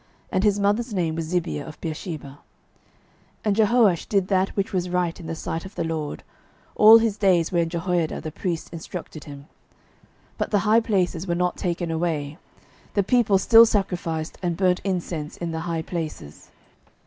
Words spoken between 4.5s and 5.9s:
which was right in the sight of the